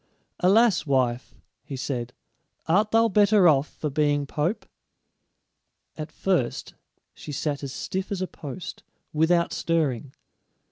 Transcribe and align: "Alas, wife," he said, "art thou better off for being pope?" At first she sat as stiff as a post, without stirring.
"Alas, 0.39 0.87
wife," 0.87 1.35
he 1.63 1.75
said, 1.75 2.11
"art 2.65 2.89
thou 2.89 3.07
better 3.07 3.47
off 3.47 3.67
for 3.69 3.91
being 3.91 4.25
pope?" 4.25 4.65
At 5.95 6.11
first 6.11 6.73
she 7.13 7.31
sat 7.31 7.61
as 7.61 7.71
stiff 7.71 8.11
as 8.11 8.19
a 8.23 8.25
post, 8.25 8.81
without 9.13 9.53
stirring. 9.53 10.13